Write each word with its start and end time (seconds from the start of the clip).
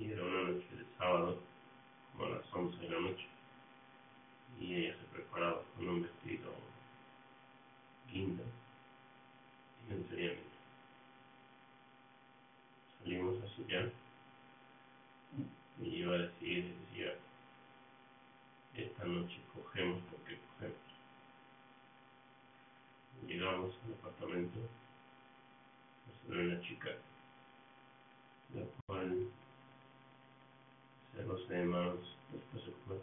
Y 0.00 0.10
era 0.10 0.24
una 0.24 0.50
noche 0.50 0.66
de 0.74 0.84
sábado, 0.98 1.38
como 2.12 2.24
a 2.24 2.38
las 2.38 2.52
11 2.52 2.76
de 2.78 2.88
la 2.88 3.00
noche. 3.00 3.26
Y 4.58 4.74
ella 4.74 4.96
se 4.96 5.04
preparaba 5.14 5.62
con 5.76 5.88
un 5.88 6.02
vestido 6.02 6.52
lindo 8.12 8.42
y 9.88 10.14
miedo. 10.16 10.36
Salimos 12.98 13.36
a 13.42 13.68
ya 13.68 13.90
y 15.82 15.88
iba 15.96 16.14
a 16.14 16.18
decir, 16.18 16.74
decía, 16.88 17.14
esta 18.74 19.04
noche 19.04 19.38
cogemos 19.54 20.02
porque 20.10 20.38
cogemos. 20.38 20.78
Llegamos 23.26 23.74
al 23.84 23.94
apartamento, 23.94 24.58
nos 26.06 26.28
ve 26.28 26.46
una 26.46 26.60
chica, 26.62 26.90
la 31.48 31.48
cual 31.48 31.48
se 31.48 31.48
roce 31.48 31.54
de 31.54 31.64
manos, 31.64 32.16
después 32.32 32.64
se 32.64 32.72
convertiría 32.72 32.99